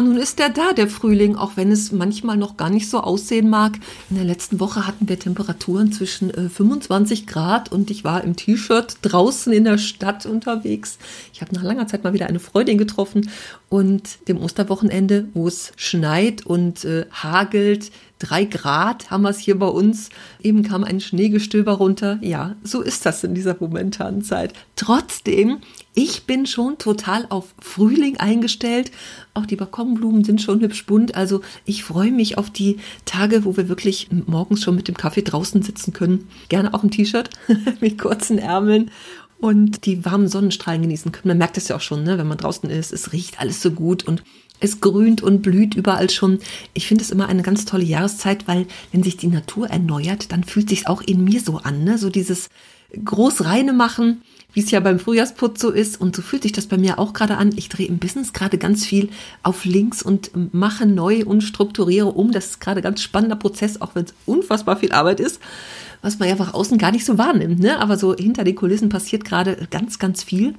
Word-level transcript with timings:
Nun 0.00 0.16
ist 0.16 0.38
der 0.38 0.48
da, 0.48 0.72
der 0.72 0.88
Frühling, 0.88 1.36
auch 1.36 1.52
wenn 1.56 1.70
es 1.70 1.92
manchmal 1.92 2.36
noch 2.36 2.56
gar 2.56 2.70
nicht 2.70 2.88
so 2.88 3.00
aussehen 3.00 3.50
mag. 3.50 3.78
In 4.08 4.16
der 4.16 4.24
letzten 4.24 4.58
Woche 4.58 4.86
hatten 4.86 5.08
wir 5.08 5.18
Temperaturen 5.18 5.92
zwischen 5.92 6.30
äh, 6.30 6.48
25 6.48 7.26
Grad 7.26 7.70
und 7.70 7.90
ich 7.90 8.02
war 8.02 8.24
im 8.24 8.34
T-Shirt 8.34 8.96
draußen 9.02 9.52
in 9.52 9.64
der 9.64 9.78
Stadt 9.78 10.24
unterwegs. 10.24 10.98
Ich 11.34 11.42
habe 11.42 11.54
nach 11.54 11.62
langer 11.62 11.86
Zeit 11.86 12.04
mal 12.04 12.14
wieder 12.14 12.26
eine 12.26 12.40
Freundin 12.40 12.78
getroffen 12.78 13.28
und 13.68 14.28
dem 14.28 14.40
Osterwochenende, 14.40 15.28
wo 15.34 15.46
es 15.46 15.72
schneit 15.76 16.46
und 16.46 16.84
äh, 16.84 17.06
hagelt, 17.12 17.90
drei 18.18 18.44
Grad 18.44 19.10
haben 19.10 19.22
wir 19.22 19.30
es 19.30 19.38
hier 19.38 19.58
bei 19.58 19.66
uns. 19.66 20.10
Eben 20.40 20.62
kam 20.62 20.84
ein 20.84 21.00
Schneegestöber 21.00 21.72
runter. 21.72 22.18
Ja, 22.22 22.56
so 22.62 22.80
ist 22.80 23.04
das 23.04 23.24
in 23.24 23.34
dieser 23.34 23.56
momentanen 23.58 24.22
Zeit. 24.22 24.54
Trotzdem, 24.76 25.58
ich 25.94 26.24
bin 26.24 26.46
schon 26.46 26.78
total 26.78 27.26
auf 27.28 27.54
Frühling 27.60 28.16
eingestellt. 28.16 28.90
Auch 29.34 29.44
die 29.44 29.56
Balkonblumen 29.56 30.24
sind 30.24 30.40
schon 30.40 30.60
hübsch 30.60 30.86
bunt. 30.86 31.14
Also 31.14 31.42
ich 31.66 31.84
freue 31.84 32.10
mich 32.10 32.38
auf 32.38 32.48
die 32.48 32.78
Tage, 33.04 33.44
wo 33.44 33.56
wir 33.56 33.68
wirklich 33.68 34.08
morgens 34.26 34.62
schon 34.62 34.74
mit 34.74 34.88
dem 34.88 34.96
Kaffee 34.96 35.22
draußen 35.22 35.62
sitzen 35.62 35.92
können. 35.92 36.28
Gerne 36.48 36.72
auch 36.72 36.82
im 36.82 36.90
T-Shirt 36.90 37.28
mit 37.80 37.98
kurzen 37.98 38.38
Ärmeln 38.38 38.90
und 39.38 39.84
die 39.84 40.04
warmen 40.04 40.28
Sonnenstrahlen 40.28 40.82
genießen 40.82 41.12
können. 41.12 41.28
Man 41.28 41.38
merkt 41.38 41.58
es 41.58 41.68
ja 41.68 41.76
auch 41.76 41.80
schon, 41.80 42.04
ne, 42.04 42.16
wenn 42.16 42.28
man 42.28 42.38
draußen 42.38 42.70
ist. 42.70 42.92
Es 42.92 43.12
riecht 43.12 43.40
alles 43.40 43.60
so 43.60 43.72
gut 43.72 44.04
und 44.04 44.22
es 44.60 44.80
grünt 44.80 45.22
und 45.22 45.42
blüht 45.42 45.74
überall 45.74 46.08
schon. 46.08 46.38
Ich 46.72 46.86
finde 46.86 47.04
es 47.04 47.10
immer 47.10 47.28
eine 47.28 47.42
ganz 47.42 47.64
tolle 47.64 47.84
Jahreszeit, 47.84 48.46
weil 48.48 48.66
wenn 48.92 49.02
sich 49.02 49.16
die 49.16 49.26
Natur 49.26 49.68
erneuert, 49.68 50.32
dann 50.32 50.44
fühlt 50.44 50.68
sich 50.68 50.86
auch 50.86 51.02
in 51.02 51.24
mir 51.24 51.40
so 51.40 51.58
an, 51.58 51.84
ne? 51.84 51.98
So 51.98 52.08
dieses 52.08 52.48
großreine 53.04 53.72
machen, 53.72 54.22
wie 54.52 54.60
es 54.60 54.70
ja 54.70 54.80
beim 54.80 54.98
Frühjahrsputz 54.98 55.60
so 55.60 55.70
ist. 55.70 56.00
Und 56.00 56.16
so 56.16 56.22
fühlt 56.22 56.42
sich 56.42 56.52
das 56.52 56.66
bei 56.66 56.78
mir 56.78 56.98
auch 56.98 57.12
gerade 57.12 57.36
an. 57.36 57.52
Ich 57.56 57.68
drehe 57.68 57.86
im 57.86 57.98
Business 57.98 58.32
gerade 58.32 58.58
ganz 58.58 58.84
viel 58.84 59.10
auf 59.42 59.64
links 59.64 60.02
und 60.02 60.30
mache 60.54 60.86
neu 60.86 61.24
und 61.24 61.42
strukturiere 61.42 62.08
um. 62.08 62.32
Das 62.32 62.46
ist 62.46 62.60
gerade 62.60 62.80
ein 62.80 62.84
ganz 62.84 63.02
spannender 63.02 63.36
Prozess, 63.36 63.80
auch 63.80 63.94
wenn 63.94 64.04
es 64.04 64.14
unfassbar 64.26 64.76
viel 64.76 64.92
Arbeit 64.92 65.20
ist 65.20 65.40
was 66.02 66.18
man 66.18 66.28
ja 66.28 66.34
einfach 66.34 66.52
außen 66.52 66.78
gar 66.78 66.90
nicht 66.90 67.06
so 67.06 67.16
wahrnimmt. 67.16 67.60
Ne? 67.60 67.78
Aber 67.78 67.96
so 67.96 68.14
hinter 68.14 68.44
den 68.44 68.56
Kulissen 68.56 68.88
passiert 68.88 69.24
gerade 69.24 69.68
ganz, 69.70 69.98
ganz 69.98 70.22
viel. 70.22 70.54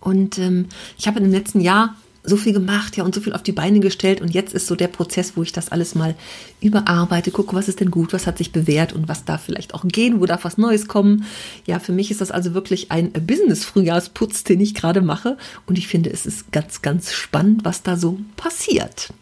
Und 0.00 0.38
ähm, 0.38 0.66
ich 0.98 1.06
habe 1.06 1.18
in 1.18 1.24
dem 1.24 1.32
letzten 1.32 1.60
Jahr 1.60 1.94
so 2.26 2.36
viel 2.36 2.52
gemacht, 2.52 2.96
ja, 2.96 3.04
und 3.04 3.14
so 3.14 3.20
viel 3.20 3.32
auf 3.32 3.42
die 3.42 3.52
Beine 3.52 3.80
gestellt. 3.80 4.20
Und 4.20 4.34
jetzt 4.34 4.52
ist 4.52 4.66
so 4.66 4.74
der 4.74 4.88
Prozess, 4.88 5.36
wo 5.36 5.42
ich 5.42 5.52
das 5.52 5.70
alles 5.70 5.94
mal 5.94 6.14
überarbeite, 6.60 7.30
gucke, 7.30 7.54
was 7.54 7.68
ist 7.68 7.80
denn 7.80 7.90
gut, 7.90 8.12
was 8.12 8.26
hat 8.26 8.38
sich 8.38 8.52
bewährt 8.52 8.92
und 8.92 9.08
was 9.08 9.24
darf 9.24 9.42
vielleicht 9.44 9.74
auch 9.74 9.84
gehen, 9.86 10.20
wo 10.20 10.26
darf 10.26 10.44
was 10.44 10.58
Neues 10.58 10.88
kommen. 10.88 11.24
Ja, 11.66 11.78
für 11.78 11.92
mich 11.92 12.10
ist 12.10 12.20
das 12.20 12.30
also 12.30 12.52
wirklich 12.54 12.90
ein 12.90 13.12
Business-Frühjahrsputz, 13.12 14.44
den 14.44 14.60
ich 14.60 14.74
gerade 14.74 15.00
mache. 15.00 15.38
Und 15.66 15.78
ich 15.78 15.88
finde, 15.88 16.10
es 16.10 16.26
ist 16.26 16.52
ganz, 16.52 16.82
ganz 16.82 17.12
spannend, 17.12 17.64
was 17.64 17.82
da 17.82 17.96
so 17.96 18.18
passiert. 18.36 19.12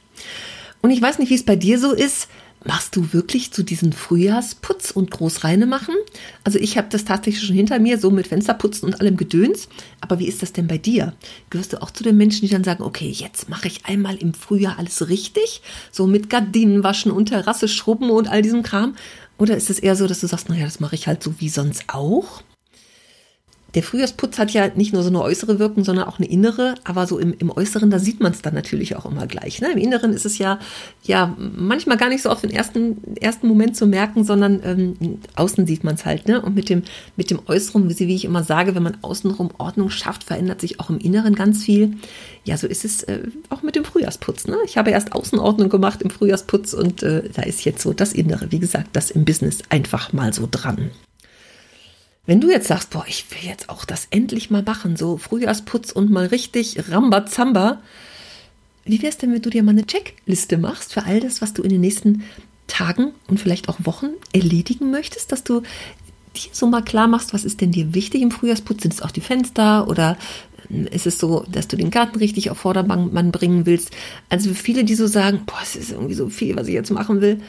Und 0.80 0.90
ich 0.90 1.00
weiß 1.00 1.18
nicht, 1.18 1.30
wie 1.30 1.34
es 1.34 1.44
bei 1.44 1.56
dir 1.56 1.78
so 1.78 1.92
ist. 1.92 2.28
Machst 2.66 2.96
du 2.96 3.12
wirklich 3.12 3.52
zu 3.52 3.62
diesen 3.62 3.92
Frühjahrsputz 3.92 4.90
und 4.90 5.10
Großreine 5.10 5.66
machen? 5.66 5.94
Also 6.44 6.58
ich 6.58 6.78
habe 6.78 6.88
das 6.90 7.04
tatsächlich 7.04 7.44
schon 7.44 7.54
hinter 7.54 7.78
mir, 7.78 7.98
so 7.98 8.10
mit 8.10 8.28
Fensterputzen 8.28 8.86
und 8.86 9.00
allem 9.00 9.18
Gedöns. 9.18 9.68
Aber 10.00 10.18
wie 10.18 10.26
ist 10.26 10.42
das 10.42 10.54
denn 10.54 10.66
bei 10.66 10.78
dir? 10.78 11.12
Gehörst 11.50 11.74
du 11.74 11.82
auch 11.82 11.90
zu 11.90 12.02
den 12.02 12.16
Menschen, 12.16 12.40
die 12.40 12.52
dann 12.52 12.64
sagen, 12.64 12.82
okay, 12.82 13.10
jetzt 13.10 13.50
mache 13.50 13.68
ich 13.68 13.84
einmal 13.84 14.16
im 14.16 14.32
Frühjahr 14.32 14.78
alles 14.78 15.10
richtig? 15.10 15.60
So 15.92 16.06
mit 16.06 16.30
Gardinen 16.30 16.82
waschen 16.82 17.12
und 17.12 17.26
Terrasse 17.26 17.68
schrubben 17.68 18.08
und 18.08 18.28
all 18.28 18.40
diesem 18.40 18.62
Kram? 18.62 18.96
Oder 19.36 19.58
ist 19.58 19.68
es 19.68 19.78
eher 19.78 19.94
so, 19.94 20.06
dass 20.06 20.20
du 20.20 20.26
sagst, 20.26 20.48
naja, 20.48 20.64
das 20.64 20.80
mache 20.80 20.94
ich 20.94 21.06
halt 21.06 21.22
so 21.22 21.34
wie 21.40 21.50
sonst 21.50 21.84
auch? 21.88 22.42
Der 23.74 23.82
Frühjahrsputz 23.82 24.38
hat 24.38 24.52
ja 24.52 24.68
nicht 24.74 24.92
nur 24.92 25.02
so 25.02 25.08
eine 25.08 25.20
äußere 25.20 25.58
Wirkung, 25.58 25.84
sondern 25.84 26.06
auch 26.06 26.18
eine 26.18 26.28
innere. 26.28 26.76
Aber 26.84 27.06
so 27.06 27.18
im, 27.18 27.34
im 27.38 27.50
Äußeren, 27.50 27.90
da 27.90 27.98
sieht 27.98 28.20
man 28.20 28.32
es 28.32 28.42
dann 28.42 28.54
natürlich 28.54 28.94
auch 28.96 29.04
immer 29.04 29.26
gleich. 29.26 29.60
Ne? 29.60 29.72
Im 29.72 29.78
Inneren 29.78 30.12
ist 30.12 30.24
es 30.24 30.38
ja, 30.38 30.60
ja 31.02 31.36
manchmal 31.38 31.96
gar 31.96 32.08
nicht 32.08 32.22
so 32.22 32.30
auf 32.30 32.40
den 32.40 32.50
ersten, 32.50 33.16
ersten 33.16 33.48
Moment 33.48 33.76
zu 33.76 33.86
merken, 33.86 34.24
sondern 34.24 34.60
ähm, 34.64 35.18
außen 35.34 35.66
sieht 35.66 35.82
man 35.82 35.96
es 35.96 36.04
halt. 36.04 36.28
Ne? 36.28 36.40
Und 36.40 36.54
mit 36.54 36.68
dem, 36.68 36.82
mit 37.16 37.30
dem 37.30 37.40
Äußeren, 37.46 37.88
wie 37.88 38.14
ich 38.14 38.24
immer 38.24 38.44
sage, 38.44 38.74
wenn 38.74 38.82
man 38.82 38.98
außenrum 39.02 39.50
Ordnung 39.58 39.90
schafft, 39.90 40.24
verändert 40.24 40.60
sich 40.60 40.78
auch 40.78 40.90
im 40.90 40.98
Inneren 40.98 41.34
ganz 41.34 41.64
viel. 41.64 41.96
Ja, 42.44 42.56
so 42.56 42.66
ist 42.66 42.84
es 42.84 43.02
äh, 43.04 43.22
auch 43.48 43.62
mit 43.62 43.74
dem 43.74 43.84
Frühjahrsputz. 43.84 44.46
Ne? 44.46 44.56
Ich 44.66 44.78
habe 44.78 44.90
erst 44.90 45.12
Außenordnung 45.12 45.68
gemacht 45.68 46.00
im 46.02 46.10
Frühjahrsputz 46.10 46.74
und 46.74 47.02
äh, 47.02 47.28
da 47.34 47.42
ist 47.42 47.64
jetzt 47.64 47.82
so 47.82 47.92
das 47.92 48.12
Innere. 48.12 48.52
Wie 48.52 48.60
gesagt, 48.60 48.90
das 48.92 49.10
im 49.10 49.24
Business 49.24 49.62
einfach 49.68 50.12
mal 50.12 50.32
so 50.32 50.46
dran. 50.48 50.90
Wenn 52.26 52.40
du 52.40 52.50
jetzt 52.50 52.68
sagst, 52.68 52.90
boah, 52.90 53.04
ich 53.06 53.26
will 53.30 53.48
jetzt 53.48 53.68
auch 53.68 53.84
das 53.84 54.06
endlich 54.10 54.50
mal 54.50 54.62
machen, 54.62 54.96
so 54.96 55.18
Frühjahrsputz 55.18 55.92
und 55.92 56.10
mal 56.10 56.26
richtig 56.26 56.90
Rambazamba, 56.90 57.80
wie 58.84 59.02
wär's 59.02 59.18
denn, 59.18 59.32
wenn 59.32 59.42
du 59.42 59.50
dir 59.50 59.62
mal 59.62 59.72
eine 59.72 59.86
Checkliste 59.86 60.58
machst 60.58 60.92
für 60.92 61.04
all 61.04 61.20
das, 61.20 61.42
was 61.42 61.52
du 61.54 61.62
in 61.62 61.70
den 61.70 61.80
nächsten 61.80 62.24
Tagen 62.66 63.12
und 63.28 63.40
vielleicht 63.40 63.68
auch 63.68 63.78
Wochen 63.84 64.10
erledigen 64.32 64.90
möchtest, 64.90 65.32
dass 65.32 65.44
du 65.44 65.60
dir 66.34 66.50
so 66.52 66.66
mal 66.66 66.82
klar 66.82 67.08
machst, 67.08 67.32
was 67.34 67.44
ist 67.44 67.60
denn 67.60 67.72
dir 67.72 67.94
wichtig 67.94 68.22
im 68.22 68.30
Frühjahrsputz? 68.30 68.82
Sind 68.82 68.94
es 68.94 69.02
auch 69.02 69.10
die 69.10 69.20
Fenster 69.20 69.88
oder 69.88 70.16
ähm, 70.70 70.86
ist 70.86 71.06
es 71.06 71.18
so, 71.18 71.44
dass 71.50 71.68
du 71.68 71.76
den 71.76 71.90
Garten 71.90 72.18
richtig 72.18 72.50
auf 72.50 72.58
Vordermann 72.58 73.32
bringen 73.32 73.66
willst? 73.66 73.90
Also 74.28 74.48
für 74.50 74.54
viele, 74.54 74.84
die 74.84 74.94
so 74.94 75.06
sagen, 75.06 75.42
boah, 75.46 75.58
es 75.62 75.76
ist 75.76 75.92
irgendwie 75.92 76.14
so 76.14 76.28
viel, 76.28 76.56
was 76.56 76.68
ich 76.68 76.74
jetzt 76.74 76.90
machen 76.90 77.20
will, 77.20 77.40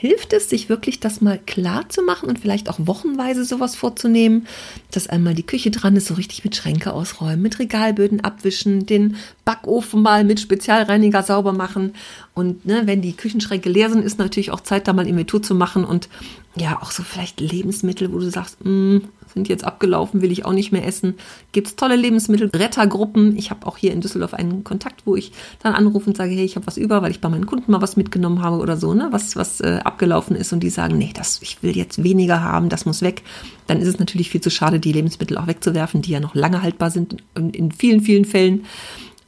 hilft 0.00 0.32
es, 0.32 0.48
sich 0.48 0.70
wirklich 0.70 0.98
das 0.98 1.20
mal 1.20 1.38
klar 1.38 1.86
zu 1.90 2.00
machen 2.00 2.30
und 2.30 2.38
vielleicht 2.38 2.70
auch 2.70 2.78
wochenweise 2.78 3.44
sowas 3.44 3.76
vorzunehmen, 3.76 4.46
dass 4.92 5.08
einmal 5.08 5.34
die 5.34 5.42
Küche 5.42 5.70
dran 5.70 5.94
ist, 5.94 6.06
so 6.06 6.14
richtig 6.14 6.42
mit 6.42 6.56
Schränke 6.56 6.94
ausräumen, 6.94 7.42
mit 7.42 7.58
Regalböden 7.58 8.24
abwischen, 8.24 8.86
den 8.86 9.16
Backofen 9.44 10.00
mal 10.00 10.24
mit 10.24 10.40
Spezialreiniger 10.40 11.22
sauber 11.22 11.52
machen. 11.52 11.92
Und 12.32 12.64
ne, 12.64 12.84
wenn 12.86 13.02
die 13.02 13.12
Küchenschränke 13.12 13.68
leer 13.68 13.90
sind, 13.90 14.02
ist 14.02 14.18
natürlich 14.18 14.52
auch 14.52 14.60
Zeit, 14.60 14.88
da 14.88 14.94
mal 14.94 15.06
Inventur 15.06 15.42
zu 15.42 15.54
machen 15.54 15.84
und 15.84 16.08
ja, 16.56 16.80
auch 16.80 16.92
so 16.92 17.02
vielleicht 17.02 17.40
Lebensmittel, 17.40 18.10
wo 18.10 18.20
du 18.20 18.30
sagst, 18.30 18.64
mh, 18.64 18.70
hm, 18.70 19.08
sind 19.34 19.48
jetzt 19.48 19.64
abgelaufen, 19.64 20.22
will 20.22 20.32
ich 20.32 20.44
auch 20.44 20.52
nicht 20.52 20.72
mehr 20.72 20.86
essen. 20.86 21.14
Gibt 21.52 21.68
es 21.68 21.76
tolle 21.76 21.96
Lebensmittel, 21.96 22.50
Rettergruppen. 22.54 23.36
Ich 23.36 23.50
habe 23.50 23.66
auch 23.66 23.76
hier 23.76 23.92
in 23.92 24.00
Düsseldorf 24.00 24.34
einen 24.34 24.64
Kontakt, 24.64 25.02
wo 25.06 25.16
ich 25.16 25.32
dann 25.62 25.74
anrufe 25.74 26.10
und 26.10 26.16
sage, 26.16 26.32
hey, 26.32 26.44
ich 26.44 26.56
habe 26.56 26.66
was 26.66 26.76
über, 26.76 27.02
weil 27.02 27.10
ich 27.10 27.20
bei 27.20 27.28
meinen 27.28 27.46
Kunden 27.46 27.72
mal 27.72 27.82
was 27.82 27.96
mitgenommen 27.96 28.42
habe 28.42 28.58
oder 28.58 28.76
so, 28.76 28.94
ne, 28.94 29.08
was, 29.10 29.36
was 29.36 29.60
äh, 29.60 29.80
abgelaufen 29.84 30.36
ist 30.36 30.52
und 30.52 30.60
die 30.60 30.70
sagen, 30.70 30.98
nee, 30.98 31.12
das, 31.14 31.40
ich 31.42 31.62
will 31.62 31.76
jetzt 31.76 32.02
weniger 32.02 32.42
haben, 32.42 32.68
das 32.68 32.86
muss 32.86 33.02
weg. 33.02 33.22
Dann 33.66 33.80
ist 33.80 33.88
es 33.88 33.98
natürlich 33.98 34.30
viel 34.30 34.40
zu 34.40 34.50
schade, 34.50 34.80
die 34.80 34.92
Lebensmittel 34.92 35.38
auch 35.38 35.46
wegzuwerfen, 35.46 36.02
die 36.02 36.10
ja 36.10 36.20
noch 36.20 36.34
lange 36.34 36.62
haltbar 36.62 36.90
sind 36.90 37.16
in, 37.34 37.50
in 37.50 37.72
vielen, 37.72 38.00
vielen 38.00 38.24
Fällen 38.24 38.64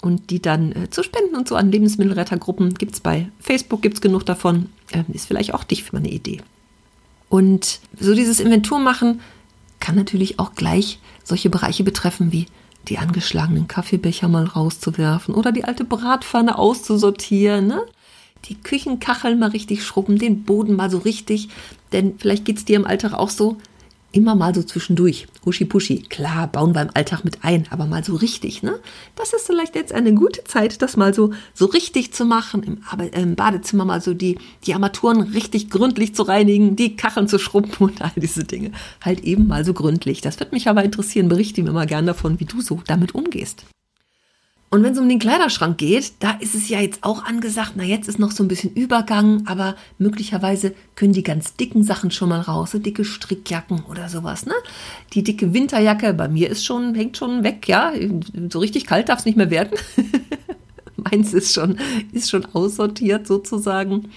und 0.02 0.30
die 0.30 0.42
dann 0.42 0.72
äh, 0.72 0.90
zu 0.90 1.02
spenden 1.02 1.36
und 1.36 1.48
so 1.48 1.54
an 1.54 1.70
Lebensmittelrettergruppen 1.70 2.74
gibt 2.74 2.94
es 2.94 3.00
bei 3.00 3.28
Facebook, 3.38 3.82
gibt 3.82 3.94
es 3.94 4.00
genug 4.00 4.26
davon. 4.26 4.66
Äh, 4.90 5.04
ist 5.12 5.26
vielleicht 5.26 5.54
auch 5.54 5.64
dich 5.64 5.84
für 5.84 5.96
eine 5.96 6.10
Idee. 6.10 6.40
Und 7.28 7.80
so 7.98 8.14
dieses 8.14 8.40
Inventur 8.40 8.78
machen 8.78 9.20
kann 9.82 9.96
natürlich 9.96 10.38
auch 10.38 10.54
gleich 10.54 11.00
solche 11.24 11.50
Bereiche 11.50 11.84
betreffen 11.84 12.32
wie 12.32 12.46
die 12.88 12.98
angeschlagenen 12.98 13.68
Kaffeebecher 13.68 14.28
mal 14.28 14.44
rauszuwerfen 14.44 15.34
oder 15.34 15.52
die 15.52 15.64
alte 15.64 15.84
Bratpfanne 15.84 16.56
auszusortieren, 16.56 17.66
ne? 17.66 17.82
die 18.46 18.54
Küchenkacheln 18.54 19.38
mal 19.38 19.50
richtig 19.50 19.84
schrubben, 19.84 20.18
den 20.18 20.44
Boden 20.44 20.74
mal 20.74 20.90
so 20.90 20.98
richtig. 20.98 21.48
Denn 21.92 22.14
vielleicht 22.18 22.44
geht 22.44 22.58
es 22.58 22.64
dir 22.64 22.76
im 22.76 22.86
Alltag 22.86 23.12
auch 23.12 23.30
so, 23.30 23.58
immer 24.12 24.34
mal 24.34 24.54
so 24.54 24.62
zwischendurch. 24.62 25.26
Huschi 25.44 25.64
puschi. 25.64 26.02
Klar, 26.02 26.46
bauen 26.46 26.74
wir 26.74 26.82
im 26.82 26.90
Alltag 26.94 27.24
mit 27.24 27.38
ein, 27.42 27.66
aber 27.70 27.86
mal 27.86 28.04
so 28.04 28.14
richtig, 28.14 28.62
ne? 28.62 28.78
Das 29.16 29.32
ist 29.32 29.46
vielleicht 29.46 29.74
jetzt 29.74 29.92
eine 29.92 30.14
gute 30.14 30.44
Zeit, 30.44 30.82
das 30.82 30.96
mal 30.96 31.12
so, 31.14 31.32
so 31.54 31.66
richtig 31.66 32.12
zu 32.12 32.24
machen. 32.24 32.62
Im, 32.62 32.78
im 33.12 33.34
Badezimmer 33.34 33.84
mal 33.84 34.00
so 34.00 34.14
die, 34.14 34.38
die 34.64 34.74
Armaturen 34.74 35.22
richtig 35.22 35.70
gründlich 35.70 36.14
zu 36.14 36.22
reinigen, 36.22 36.76
die 36.76 36.96
Kacheln 36.96 37.28
zu 37.28 37.38
schrubben 37.38 37.72
und 37.78 38.02
all 38.02 38.12
diese 38.16 38.44
Dinge. 38.44 38.72
Halt 39.00 39.20
eben 39.20 39.46
mal 39.46 39.64
so 39.64 39.74
gründlich. 39.74 40.20
Das 40.20 40.38
wird 40.38 40.52
mich 40.52 40.68
aber 40.68 40.84
interessieren. 40.84 41.28
Berichte 41.28 41.62
mir 41.62 41.72
mal 41.72 41.86
gern 41.86 42.06
davon, 42.06 42.38
wie 42.38 42.44
du 42.44 42.60
so 42.60 42.80
damit 42.86 43.14
umgehst. 43.14 43.64
Und 44.72 44.82
wenn 44.82 44.94
es 44.94 44.98
um 44.98 45.06
den 45.06 45.18
Kleiderschrank 45.18 45.76
geht, 45.76 46.14
da 46.20 46.30
ist 46.30 46.54
es 46.54 46.70
ja 46.70 46.80
jetzt 46.80 47.04
auch 47.04 47.24
angesagt, 47.26 47.72
na 47.74 47.84
jetzt 47.84 48.08
ist 48.08 48.18
noch 48.18 48.30
so 48.30 48.42
ein 48.42 48.48
bisschen 48.48 48.72
Übergang, 48.72 49.42
aber 49.46 49.76
möglicherweise 49.98 50.72
können 50.94 51.12
die 51.12 51.22
ganz 51.22 51.56
dicken 51.56 51.84
Sachen 51.84 52.10
schon 52.10 52.30
mal 52.30 52.40
raus, 52.40 52.70
so 52.70 52.78
dicke 52.78 53.04
Strickjacken 53.04 53.84
oder 53.90 54.08
sowas, 54.08 54.46
ne? 54.46 54.54
Die 55.12 55.22
dicke 55.22 55.52
Winterjacke, 55.52 56.14
bei 56.14 56.26
mir 56.26 56.48
ist 56.48 56.64
schon, 56.64 56.94
hängt 56.94 57.18
schon 57.18 57.44
weg, 57.44 57.68
ja. 57.68 57.92
So 58.48 58.60
richtig 58.60 58.86
kalt 58.86 59.10
darf 59.10 59.18
es 59.18 59.24
nicht 59.26 59.36
mehr 59.36 59.50
werden. 59.50 59.76
meins 60.96 61.34
ist 61.34 61.52
schon, 61.52 61.76
ist 62.12 62.30
schon 62.30 62.46
aussortiert 62.54 63.26
sozusagen. 63.26 64.10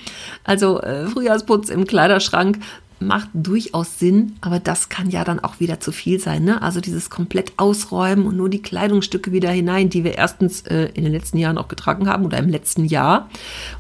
Also 0.44 0.80
äh, 0.82 1.08
Frühjahrsputz 1.08 1.70
im 1.70 1.86
Kleiderschrank 1.86 2.60
macht 3.00 3.30
durchaus 3.34 4.00
Sinn, 4.00 4.34
aber 4.42 4.60
das 4.60 4.90
kann 4.90 5.10
ja 5.10 5.24
dann 5.24 5.40
auch 5.40 5.60
wieder 5.60 5.80
zu 5.80 5.92
viel 5.92 6.20
sein. 6.20 6.44
Ne? 6.44 6.62
Also 6.62 6.80
dieses 6.80 7.10
komplett 7.10 7.54
ausräumen 7.58 8.26
und 8.26 8.38
nur 8.38 8.50
die 8.50 8.62
Kleidungsstücke 8.62 9.32
wieder 9.32 9.50
hinein, 9.50 9.90
die 9.90 10.04
wir 10.04 10.18
erstens 10.18 10.62
äh, 10.62 10.90
in 10.94 11.04
den 11.04 11.12
letzten 11.12 11.38
Jahren 11.38 11.58
auch 11.58 11.68
getragen 11.68 12.08
haben 12.08 12.26
oder 12.26 12.38
im 12.38 12.50
letzten 12.50 12.86
Jahr 12.86 13.30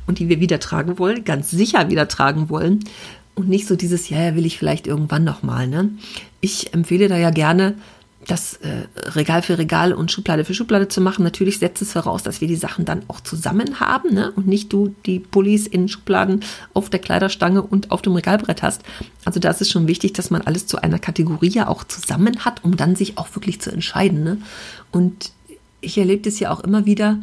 und 0.05 0.19
die 0.19 0.29
wir 0.29 0.39
wieder 0.39 0.59
tragen 0.59 0.99
wollen, 0.99 1.23
ganz 1.23 1.49
sicher 1.49 1.89
wieder 1.89 2.07
tragen 2.07 2.49
wollen. 2.49 2.83
Und 3.35 3.49
nicht 3.49 3.67
so 3.67 3.75
dieses, 3.75 4.09
ja, 4.09 4.21
ja, 4.21 4.35
will 4.35 4.45
ich 4.45 4.57
vielleicht 4.57 4.87
irgendwann 4.87 5.25
nochmal. 5.25 5.67
Ne? 5.67 5.89
Ich 6.39 6.73
empfehle 6.73 7.09
da 7.09 7.17
ja 7.17 7.31
gerne, 7.31 7.75
das 8.27 8.55
äh, 8.55 8.87
Regal 9.09 9.41
für 9.41 9.57
Regal 9.57 9.93
und 9.93 10.11
Schublade 10.11 10.45
für 10.45 10.53
Schublade 10.53 10.87
zu 10.87 11.01
machen. 11.01 11.23
Natürlich 11.23 11.59
setzt 11.59 11.81
es 11.81 11.93
voraus, 11.93 12.23
dass 12.23 12.41
wir 12.41 12.47
die 12.47 12.55
Sachen 12.55 12.85
dann 12.85 13.03
auch 13.07 13.21
zusammen 13.21 13.79
haben 13.79 14.13
ne? 14.13 14.31
und 14.35 14.47
nicht 14.47 14.73
du 14.73 14.95
die 15.05 15.19
Pullis 15.19 15.67
in 15.67 15.87
Schubladen 15.87 16.43
auf 16.73 16.89
der 16.89 16.99
Kleiderstange 16.99 17.61
und 17.61 17.91
auf 17.91 18.01
dem 18.01 18.13
Regalbrett 18.13 18.63
hast. 18.63 18.81
Also 19.25 19.39
da 19.39 19.49
ist 19.51 19.61
es 19.61 19.69
schon 19.69 19.87
wichtig, 19.87 20.13
dass 20.13 20.31
man 20.31 20.41
alles 20.41 20.65
zu 20.67 20.81
einer 20.81 20.99
Kategorie 20.99 21.49
ja 21.49 21.67
auch 21.67 21.83
zusammen 21.83 22.45
hat, 22.45 22.63
um 22.63 22.77
dann 22.77 22.95
sich 22.95 23.17
auch 23.17 23.33
wirklich 23.35 23.61
zu 23.61 23.71
entscheiden. 23.71 24.23
Ne? 24.23 24.37
Und 24.91 25.31
ich 25.81 25.97
erlebe 25.97 26.23
das 26.23 26.39
ja 26.39 26.51
auch 26.51 26.61
immer 26.61 26.85
wieder, 26.85 27.19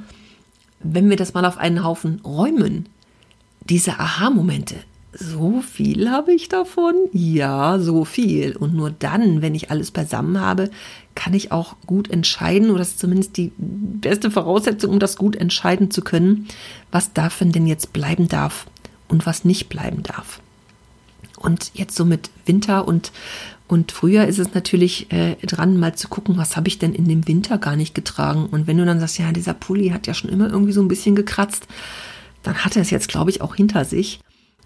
wenn 0.80 1.10
wir 1.10 1.16
das 1.16 1.34
mal 1.34 1.44
auf 1.44 1.58
einen 1.58 1.84
Haufen 1.84 2.20
räumen, 2.24 2.86
diese 3.68 3.98
Aha-Momente, 3.98 4.76
so 5.12 5.60
viel 5.60 6.10
habe 6.10 6.32
ich 6.32 6.48
davon? 6.48 6.94
Ja, 7.12 7.78
so 7.78 8.04
viel. 8.04 8.56
Und 8.56 8.74
nur 8.74 8.90
dann, 8.90 9.42
wenn 9.42 9.54
ich 9.54 9.70
alles 9.70 9.90
beisammen 9.90 10.40
habe, 10.40 10.70
kann 11.14 11.34
ich 11.34 11.52
auch 11.52 11.76
gut 11.86 12.10
entscheiden, 12.10 12.70
oder 12.70 12.78
das 12.78 12.90
ist 12.90 13.00
zumindest 13.00 13.36
die 13.36 13.52
beste 13.58 14.30
Voraussetzung, 14.30 14.90
um 14.90 14.98
das 14.98 15.16
gut 15.16 15.36
entscheiden 15.36 15.90
zu 15.90 16.00
können, 16.00 16.48
was 16.90 17.12
davon 17.12 17.52
denn 17.52 17.66
jetzt 17.66 17.92
bleiben 17.92 18.28
darf 18.28 18.66
und 19.08 19.26
was 19.26 19.44
nicht 19.44 19.68
bleiben 19.68 20.02
darf. 20.02 20.40
Und 21.36 21.72
jetzt 21.74 21.94
so 21.94 22.06
mit 22.06 22.30
Winter 22.46 22.88
und, 22.88 23.12
und 23.68 23.92
Frühjahr 23.92 24.26
ist 24.26 24.38
es 24.38 24.54
natürlich 24.54 25.12
äh, 25.12 25.34
dran, 25.44 25.78
mal 25.78 25.94
zu 25.94 26.08
gucken, 26.08 26.38
was 26.38 26.56
habe 26.56 26.68
ich 26.68 26.78
denn 26.78 26.94
in 26.94 27.06
dem 27.06 27.28
Winter 27.28 27.58
gar 27.58 27.76
nicht 27.76 27.94
getragen. 27.94 28.46
Und 28.46 28.66
wenn 28.66 28.78
du 28.78 28.86
dann 28.86 29.00
sagst, 29.00 29.18
ja, 29.18 29.30
dieser 29.32 29.54
Pulli 29.54 29.90
hat 29.90 30.06
ja 30.06 30.14
schon 30.14 30.30
immer 30.30 30.48
irgendwie 30.48 30.72
so 30.72 30.80
ein 30.80 30.88
bisschen 30.88 31.14
gekratzt, 31.14 31.66
dann 32.42 32.64
hat 32.64 32.76
er 32.76 32.82
es 32.82 32.90
jetzt, 32.90 33.08
glaube 33.08 33.30
ich, 33.30 33.42
auch 33.42 33.54
hinter 33.54 33.84
sich 33.84 34.20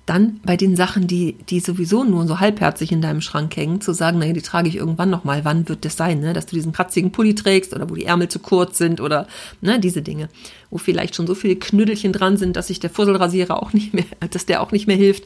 dann 0.06 0.41
bei 0.44 0.56
den 0.56 0.76
Sachen, 0.76 1.08
die, 1.08 1.35
die 1.50 1.58
sowieso 1.58 2.05
nur 2.05 2.29
so 2.29 2.38
halbherzig 2.38 2.93
in 2.93 3.03
deinem 3.03 3.20
Schrank 3.20 3.56
hängen, 3.56 3.81
zu 3.81 3.93
sagen, 3.93 4.20
naja, 4.20 4.32
die 4.32 4.43
trage 4.43 4.69
ich 4.69 4.76
irgendwann 4.76 5.11
nochmal. 5.11 5.44
Wann 5.44 5.69
wird 5.69 5.85
das 5.85 5.97
sein, 5.97 6.20
ne? 6.20 6.32
Dass 6.32 6.47
du 6.47 6.55
diesen 6.55 6.73
kratzigen 6.73 7.11
Pulli 7.11 7.35
trägst 7.35 7.75
oder 7.75 7.91
wo 7.91 7.97
die 7.97 8.05
Ärmel 8.05 8.29
zu 8.29 8.38
kurz 8.38 8.79
sind 8.79 9.00
oder 9.00 9.26
ne, 9.61 9.81
diese 9.81 10.03
Dinge. 10.03 10.29
Wo 10.70 10.79
vielleicht 10.79 11.17
schon 11.17 11.26
so 11.26 11.35
viele 11.35 11.56
Knüdelchen 11.56 12.12
dran 12.12 12.37
sind, 12.37 12.55
dass 12.55 12.69
sich 12.69 12.79
der 12.79 12.91
Fusselrasierer 12.91 13.61
auch 13.61 13.73
nicht 13.73 13.94
mehr, 13.94 14.05
dass 14.31 14.47
der 14.47 14.62
auch 14.62 14.70
nicht 14.70 14.87
mehr 14.87 14.97
hilft. 14.97 15.25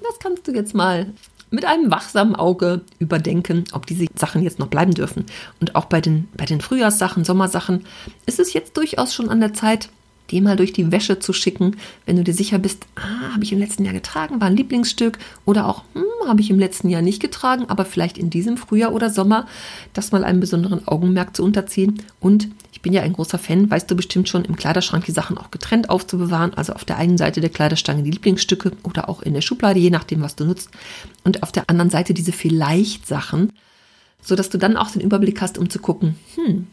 Das 0.00 0.20
kannst 0.20 0.46
du 0.46 0.52
jetzt 0.52 0.74
mal 0.74 1.06
mit 1.50 1.64
einem 1.64 1.90
wachsamen 1.90 2.36
Auge 2.36 2.82
überdenken, 3.00 3.64
ob 3.72 3.86
diese 3.86 4.06
Sachen 4.14 4.42
jetzt 4.42 4.60
noch 4.60 4.68
bleiben 4.68 4.94
dürfen. 4.94 5.24
Und 5.60 5.74
auch 5.74 5.86
bei 5.86 6.00
den, 6.00 6.28
bei 6.36 6.44
den 6.44 6.60
Frühjahrssachen, 6.60 7.24
Sommersachen 7.24 7.84
ist 8.26 8.38
es 8.38 8.52
jetzt 8.52 8.76
durchaus 8.76 9.12
schon 9.12 9.28
an 9.28 9.40
der 9.40 9.54
Zeit, 9.54 9.88
die 10.30 10.40
mal 10.40 10.56
durch 10.56 10.72
die 10.72 10.92
Wäsche 10.92 11.18
zu 11.18 11.32
schicken, 11.32 11.76
wenn 12.06 12.16
du 12.16 12.24
dir 12.24 12.34
sicher 12.34 12.58
bist, 12.58 12.86
ah, 12.96 13.32
habe 13.32 13.44
ich 13.44 13.52
im 13.52 13.58
letzten 13.58 13.84
Jahr 13.84 13.94
getragen, 13.94 14.40
war 14.40 14.48
ein 14.48 14.56
Lieblingsstück. 14.56 15.18
Oder 15.44 15.66
auch, 15.66 15.84
hm, 15.94 16.28
habe 16.28 16.40
ich 16.40 16.50
im 16.50 16.58
letzten 16.58 16.88
Jahr 16.88 17.02
nicht 17.02 17.20
getragen, 17.20 17.64
aber 17.68 17.84
vielleicht 17.84 18.18
in 18.18 18.30
diesem 18.30 18.56
Frühjahr 18.56 18.92
oder 18.92 19.10
Sommer, 19.10 19.46
das 19.92 20.12
mal 20.12 20.24
einem 20.24 20.40
besonderen 20.40 20.86
Augenmerk 20.86 21.34
zu 21.34 21.44
unterziehen. 21.44 22.02
Und 22.20 22.48
ich 22.72 22.82
bin 22.82 22.92
ja 22.92 23.02
ein 23.02 23.12
großer 23.12 23.38
Fan, 23.38 23.70
weißt 23.70 23.90
du 23.90 23.96
bestimmt 23.96 24.28
schon, 24.28 24.44
im 24.44 24.56
Kleiderschrank 24.56 25.04
die 25.04 25.12
Sachen 25.12 25.36
auch 25.36 25.50
getrennt 25.50 25.90
aufzubewahren, 25.90 26.54
also 26.54 26.74
auf 26.74 26.84
der 26.84 26.96
einen 26.96 27.18
Seite 27.18 27.40
der 27.40 27.50
Kleiderstange 27.50 28.02
die 28.02 28.10
Lieblingsstücke 28.12 28.72
oder 28.84 29.08
auch 29.08 29.22
in 29.22 29.34
der 29.34 29.40
Schublade, 29.40 29.80
je 29.80 29.90
nachdem, 29.90 30.20
was 30.22 30.36
du 30.36 30.44
nutzt, 30.44 30.70
und 31.24 31.42
auf 31.42 31.50
der 31.50 31.68
anderen 31.68 31.90
Seite 31.90 32.14
diese 32.14 32.32
vielleicht 32.32 33.06
Sachen, 33.06 33.52
sodass 34.22 34.50
du 34.50 34.58
dann 34.58 34.76
auch 34.76 34.90
den 34.90 35.00
Überblick 35.00 35.40
hast, 35.40 35.58
um 35.58 35.70
zu 35.70 35.80
gucken, 35.80 36.16
hm, 36.36 36.68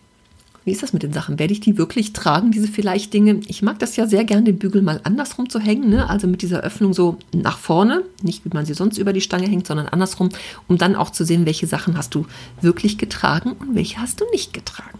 wie 0.65 0.71
ist 0.71 0.81
das 0.81 0.93
mit 0.93 1.03
den 1.03 1.13
Sachen? 1.13 1.37
Werde 1.37 1.53
ich 1.53 1.59
die 1.59 1.77
wirklich 1.77 2.11
tragen, 2.11 2.51
diese 2.51 2.67
vielleicht 2.67 3.13
Dinge? 3.13 3.39
Ich 3.47 3.61
mag 3.61 3.77
das 3.77 3.95
ja 3.95 4.07
sehr 4.07 4.25
gerne, 4.25 4.43
den 4.43 4.57
Bügel 4.57 4.81
mal 4.81 4.99
andersrum 5.03 5.47
zu 5.47 5.59
hängen, 5.59 5.89
ne? 5.89 6.09
also 6.09 6.27
mit 6.27 6.41
dieser 6.41 6.61
Öffnung 6.61 6.93
so 6.93 7.19
nach 7.33 7.59
vorne, 7.59 8.03
nicht 8.23 8.43
wie 8.43 8.49
man 8.51 8.65
sie 8.65 8.73
sonst 8.73 8.97
über 8.97 9.13
die 9.13 9.21
Stange 9.21 9.47
hängt, 9.47 9.67
sondern 9.67 9.87
andersrum, 9.87 10.29
um 10.67 10.79
dann 10.79 10.95
auch 10.95 11.11
zu 11.11 11.23
sehen, 11.23 11.45
welche 11.45 11.67
Sachen 11.67 11.95
hast 11.95 12.15
du 12.15 12.25
wirklich 12.61 12.97
getragen 12.97 13.51
und 13.53 13.75
welche 13.75 13.99
hast 13.99 14.19
du 14.21 14.25
nicht 14.31 14.53
getragen. 14.53 14.99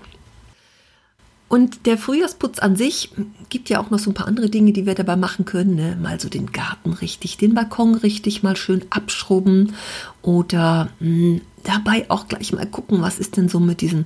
Und 1.48 1.86
der 1.86 1.98
Frühjahrsputz 1.98 2.60
an 2.60 2.76
sich 2.76 3.12
gibt 3.50 3.70
ja 3.70 3.80
auch 3.80 3.90
noch 3.90 4.00
so 4.00 4.12
ein 4.12 4.16
paar 4.16 4.28
andere 4.28 4.50
Dinge, 4.50 4.72
die 4.72 4.86
wir 4.86 4.96
dabei 4.96 5.16
machen 5.16 5.46
können. 5.46 5.76
Ne? 5.76 5.98
Mal 6.02 6.20
so 6.20 6.28
den 6.28 6.52
Garten 6.52 6.94
richtig, 6.94 7.38
den 7.38 7.54
Balkon 7.54 7.96
richtig 7.96 8.44
mal 8.44 8.56
schön 8.56 8.84
abschrubben 8.90 9.74
oder 10.22 10.90
mh, 11.00 11.08
hm, 11.08 11.42
dabei 11.64 12.10
auch 12.10 12.28
gleich 12.28 12.52
mal 12.54 12.66
gucken, 12.66 13.02
was 13.02 13.20
ist 13.20 13.38
denn 13.38 13.50
so 13.50 13.60
mit 13.60 13.82
diesen 13.82 14.06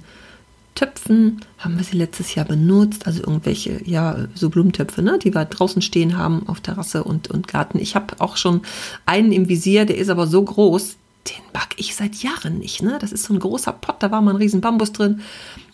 Töpfen 0.79 1.41
haben 1.57 1.75
wir 1.75 1.83
sie 1.83 1.97
letztes 1.97 2.35
Jahr 2.35 2.45
benutzt, 2.45 3.05
also 3.05 3.19
irgendwelche, 3.19 3.81
ja, 3.83 4.15
so 4.33 4.49
Blumentöpfe, 4.49 5.01
ne, 5.01 5.19
die 5.21 5.35
wir 5.35 5.43
draußen 5.43 5.81
stehen 5.81 6.17
haben 6.17 6.47
auf 6.47 6.61
Terrasse 6.61 7.03
und, 7.03 7.29
und 7.29 7.49
Garten. 7.49 7.79
Ich 7.79 7.95
habe 7.95 8.15
auch 8.19 8.37
schon 8.37 8.61
einen 9.05 9.33
im 9.33 9.49
Visier, 9.49 9.85
der 9.85 9.97
ist 9.97 10.09
aber 10.09 10.25
so 10.25 10.41
groß, 10.41 10.95
den 11.27 11.43
mag 11.53 11.75
ich 11.75 11.97
seit 11.97 12.15
Jahren 12.23 12.59
nicht, 12.59 12.81
ne? 12.81 12.97
Das 13.01 13.11
ist 13.11 13.25
so 13.25 13.33
ein 13.33 13.41
großer 13.41 13.73
Pott, 13.73 13.97
da 13.99 14.09
war 14.09 14.21
mal 14.21 14.31
ein 14.31 14.37
riesen 14.37 14.61
Bambus 14.61 14.93
drin. 14.93 15.19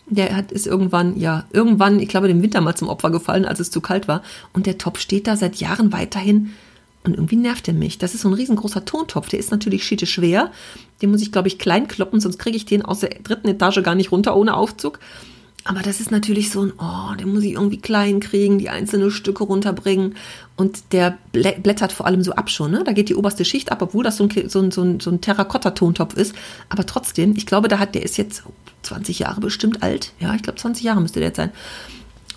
Der 0.06 0.34
hat, 0.34 0.50
ist 0.50 0.66
irgendwann, 0.66 1.16
ja, 1.16 1.44
irgendwann, 1.52 2.00
ich 2.00 2.08
glaube, 2.08 2.26
dem 2.26 2.42
Winter 2.42 2.60
mal 2.60 2.74
zum 2.74 2.88
Opfer 2.88 3.10
gefallen, 3.10 3.44
als 3.44 3.60
es 3.60 3.70
zu 3.70 3.80
kalt 3.80 4.08
war. 4.08 4.22
Und 4.52 4.66
der 4.66 4.76
Topf 4.76 4.98
steht 4.98 5.28
da 5.28 5.36
seit 5.36 5.56
Jahren 5.56 5.92
weiterhin 5.92 6.50
und 7.06 7.14
irgendwie 7.14 7.36
nervt 7.36 7.68
er 7.68 7.74
mich. 7.74 7.98
Das 7.98 8.14
ist 8.14 8.22
so 8.22 8.28
ein 8.28 8.34
riesengroßer 8.34 8.84
Tontopf. 8.84 9.28
Der 9.28 9.38
ist 9.38 9.50
natürlich 9.50 9.84
schiete 9.84 10.06
schwer. 10.06 10.50
Den 11.00 11.10
muss 11.10 11.22
ich, 11.22 11.32
glaube 11.32 11.48
ich, 11.48 11.58
klein 11.58 11.88
kloppen, 11.88 12.20
sonst 12.20 12.38
kriege 12.38 12.56
ich 12.56 12.66
den 12.66 12.82
aus 12.82 13.00
der 13.00 13.10
dritten 13.10 13.48
Etage 13.48 13.82
gar 13.82 13.94
nicht 13.94 14.12
runter 14.12 14.36
ohne 14.36 14.54
Aufzug. 14.54 14.98
Aber 15.68 15.80
das 15.80 16.00
ist 16.00 16.12
natürlich 16.12 16.50
so 16.50 16.62
ein, 16.62 16.72
oh, 16.78 17.14
den 17.16 17.32
muss 17.32 17.42
ich 17.42 17.54
irgendwie 17.54 17.78
klein 17.78 18.20
kriegen, 18.20 18.58
die 18.58 18.68
einzelnen 18.68 19.10
Stücke 19.10 19.42
runterbringen. 19.42 20.14
Und 20.56 20.92
der 20.92 21.18
blättert 21.32 21.92
vor 21.92 22.06
allem 22.06 22.22
so 22.22 22.32
ab 22.32 22.50
schon, 22.50 22.70
ne? 22.70 22.84
Da 22.84 22.92
geht 22.92 23.08
die 23.08 23.16
oberste 23.16 23.44
Schicht 23.44 23.72
ab, 23.72 23.82
obwohl 23.82 24.04
das 24.04 24.16
so 24.16 24.24
ein, 24.24 24.48
so 24.48 24.60
ein, 24.60 24.70
so 24.70 24.82
ein, 24.82 25.00
so 25.00 25.10
ein 25.10 25.20
Terrakotta-Tontopf 25.20 26.14
ist. 26.14 26.36
Aber 26.68 26.86
trotzdem, 26.86 27.34
ich 27.36 27.46
glaube, 27.46 27.66
da 27.66 27.80
hat, 27.80 27.96
der 27.96 28.04
ist 28.04 28.16
jetzt 28.16 28.44
20 28.82 29.18
Jahre 29.18 29.40
bestimmt 29.40 29.82
alt. 29.82 30.12
Ja, 30.20 30.34
ich 30.34 30.42
glaube, 30.42 30.58
20 30.58 30.84
Jahre 30.84 31.00
müsste 31.00 31.18
der 31.18 31.28
jetzt 31.28 31.36
sein. 31.36 31.50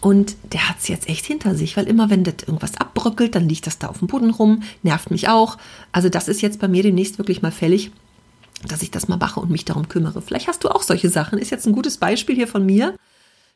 Und 0.01 0.36
der 0.53 0.70
hat 0.70 0.77
es 0.79 0.88
jetzt 0.88 1.10
echt 1.10 1.25
hinter 1.25 1.56
sich, 1.56 1.75
weil 1.75 1.88
immer 1.88 2.10
wenn 2.10 2.24
das 2.24 2.36
irgendwas 2.46 2.77
abbröckelt, 2.77 3.36
dann 3.36 3.50
liegt 3.50 3.68
das 3.68 3.79
da 3.79 3.88
auf 3.88 4.00
dem 4.00 4.08
Boden 4.08 4.29
rum, 4.29 4.63
nervt 4.82 5.12
mich 5.12 5.27
auch. 5.27 5.58
Also 5.91 6.08
das 6.10 6.27
ist 6.27 6.41
jetzt 6.41 6.60
bei 6.60 6.70
mir 6.70 6.84
demnächst 6.84 7.18
wirklich 7.18 7.41
mal 7.41 7.51
fällig, 7.51 7.91
dass 8.65 8.82
ich 8.82 8.91
das 8.91 9.08
mal 9.08 9.18
mache 9.18 9.39
und 9.39 9.51
mich 9.51 9.65
darum 9.65 9.89
kümmere. 9.89 10.22
Vielleicht 10.22 10.48
hast 10.48 10.63
du 10.63 10.70
auch 10.70 10.84
solche 10.84 11.10
Sachen. 11.10 11.38
Ist 11.38 11.51
jetzt 11.51 11.68
ein 11.68 11.74
gutes 11.74 11.98
Beispiel 11.98 12.36
hier 12.36 12.48
von 12.48 12.65
mir. 12.65 12.96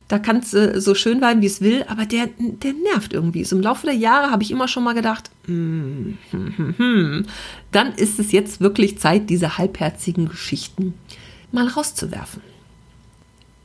Da 0.10 0.20
kann 0.20 0.38
es 0.38 0.54
äh, 0.54 0.82
so 0.82 0.96
schön 0.96 1.22
sein, 1.22 1.42
wie 1.42 1.46
es 1.46 1.62
will, 1.62 1.86
aber 1.88 2.06
der, 2.06 2.28
der 2.38 2.74
nervt 2.74 3.14
irgendwie. 3.14 3.46
So 3.46 3.56
im 3.56 3.62
Laufe 3.62 3.86
der 3.86 3.96
Jahre 3.96 4.32
habe 4.32 4.44
ich 4.44 4.52
immer 4.52 4.68
schon 4.68 4.84
mal 4.84 4.94
gedacht, 4.94 5.32
hm, 5.46 6.18
hm, 6.32 6.58
hm, 6.58 6.78
hm, 6.78 7.26
dann 7.72 7.94
ist 7.94 8.20
es 8.20 8.34
jetzt 8.34 8.60
wirklich 8.60 9.00
Zeit, 9.00 9.30
diese 9.30 9.58
halbherzigen 9.58 10.28
Geschichten 10.28 10.94
mal 11.54 11.68
rauszuwerfen. 11.68 12.42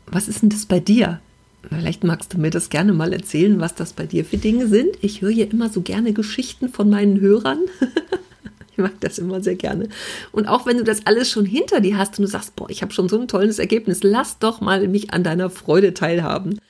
Was 0.06 0.28
ist 0.28 0.42
denn 0.42 0.48
das 0.48 0.66
bei 0.66 0.78
dir? 0.78 1.20
Vielleicht 1.62 2.04
magst 2.04 2.32
du 2.32 2.38
mir 2.38 2.50
das 2.50 2.70
gerne 2.70 2.92
mal 2.92 3.12
erzählen, 3.12 3.60
was 3.60 3.74
das 3.74 3.92
bei 3.92 4.06
dir 4.06 4.24
für 4.24 4.36
Dinge 4.36 4.68
sind. 4.68 4.96
Ich 5.02 5.22
höre 5.22 5.30
hier 5.30 5.50
immer 5.50 5.68
so 5.68 5.80
gerne 5.80 6.12
Geschichten 6.12 6.68
von 6.68 6.88
meinen 6.88 7.20
Hörern. 7.20 7.60
ich 8.72 8.78
mag 8.78 8.92
das 9.00 9.18
immer 9.18 9.42
sehr 9.42 9.56
gerne. 9.56 9.88
Und 10.30 10.46
auch 10.46 10.66
wenn 10.66 10.78
du 10.78 10.84
das 10.84 11.06
alles 11.06 11.30
schon 11.30 11.44
hinter 11.44 11.80
dir 11.80 11.98
hast 11.98 12.18
und 12.18 12.22
du 12.22 12.30
sagst, 12.30 12.54
boah, 12.56 12.70
ich 12.70 12.82
habe 12.82 12.92
schon 12.92 13.08
so 13.08 13.20
ein 13.20 13.28
tolles 13.28 13.58
Ergebnis, 13.58 14.02
lass 14.02 14.38
doch 14.38 14.60
mal 14.60 14.86
mich 14.86 15.12
an 15.12 15.24
deiner 15.24 15.50
Freude 15.50 15.94
teilhaben. 15.94 16.60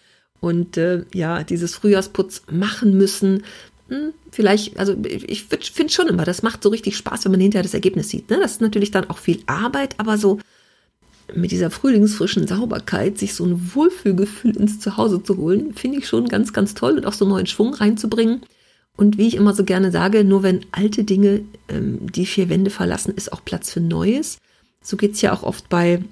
Und 0.40 0.76
äh, 0.76 1.04
ja, 1.12 1.45
dieses 1.45 1.75
Frühjahrsputz 1.75 2.42
machen 2.50 2.97
müssen, 2.97 3.42
hm, 3.88 4.12
vielleicht, 4.30 4.78
also 4.78 4.97
ich 5.04 5.45
finde 5.45 5.92
schon 5.92 6.09
immer, 6.09 6.25
das 6.25 6.42
macht 6.42 6.62
so 6.62 6.68
richtig 6.68 6.97
Spaß, 6.97 7.25
wenn 7.25 7.33
man 7.33 7.40
hinterher 7.40 7.62
das 7.62 7.75
Ergebnis 7.75 8.09
sieht. 8.09 8.30
Ne? 8.30 8.38
Das 8.40 8.52
ist 8.52 8.61
natürlich 8.61 8.90
dann 8.90 9.09
auch 9.11 9.18
viel 9.18 9.42
Arbeit, 9.47 9.95
aber 9.99 10.18
so 10.18 10.38
mit 11.35 11.50
dieser 11.50 11.70
frühlingsfrischen 11.70 12.47
Sauberkeit 12.47 13.18
sich 13.18 13.35
so 13.35 13.44
ein 13.44 13.75
Wohlfühlgefühl 13.75 14.56
ins 14.56 14.80
Zuhause 14.80 15.23
zu 15.23 15.37
holen, 15.37 15.75
finde 15.75 15.99
ich 15.99 16.08
schon 16.08 16.28
ganz, 16.28 16.52
ganz 16.52 16.75
toll 16.75 16.97
und 16.97 17.06
auch 17.06 17.12
so 17.12 17.26
neuen 17.26 17.47
Schwung 17.47 17.75
reinzubringen. 17.75 18.42
Und 18.97 19.16
wie 19.16 19.28
ich 19.28 19.37
immer 19.37 19.54
so 19.54 19.62
gerne 19.64 19.92
sage, 19.92 20.25
nur 20.25 20.42
wenn 20.42 20.66
alte 20.73 21.04
Dinge 21.04 21.42
ähm, 21.68 22.11
die 22.11 22.26
vier 22.26 22.49
Wände 22.49 22.70
verlassen, 22.70 23.14
ist 23.14 23.32
auch 23.32 23.44
Platz 23.44 23.73
für 23.73 23.80
Neues. 23.80 24.38
So 24.82 24.97
geht 24.97 25.12
es 25.12 25.20
ja 25.20 25.32
auch 25.32 25.42
oft 25.44 25.68
bei, 25.68 26.02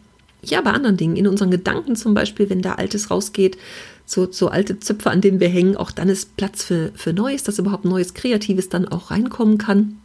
ja, 0.43 0.61
bei 0.61 0.71
anderen 0.71 0.97
Dingen. 0.97 1.17
In 1.17 1.27
unseren 1.27 1.51
Gedanken 1.51 1.97
zum 1.97 2.15
Beispiel, 2.15 2.49
wenn 2.49 2.63
da 2.63 2.75
Altes 2.75 3.11
rausgeht, 3.11 3.59
so, 4.05 4.31
so 4.31 4.49
alte 4.49 4.79
Zöpfe, 4.79 5.11
an 5.11 5.21
denen 5.21 5.41
wir 5.41 5.49
hängen, 5.49 5.77
auch 5.77 5.91
dann 5.91 6.09
ist 6.09 6.37
Platz 6.37 6.63
für, 6.63 6.93
für 6.95 7.13
Neues, 7.13 7.43
dass 7.43 7.59
überhaupt 7.59 7.85
Neues 7.85 8.15
Kreatives 8.15 8.69
dann 8.69 8.87
auch 8.87 9.11
reinkommen 9.11 9.59
kann. 9.59 9.99